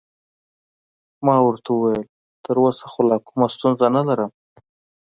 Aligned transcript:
ما 1.25 1.35
ورته 1.47 1.69
وویل: 1.73 2.03
تراوسه 2.43 2.85
خو 2.91 3.01
لا 3.09 3.17
کومه 3.27 3.47
ستونزه 3.55 3.87
نلرم. 3.95 4.31